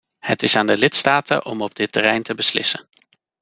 Het 0.19 0.43
is 0.43 0.55
aan 0.55 0.65
de 0.65 0.77
lidstaten 0.77 1.45
om 1.45 1.61
op 1.61 1.75
dit 1.75 1.91
terrein 1.91 2.23
te 2.23 2.33
beslissen. 2.35 2.87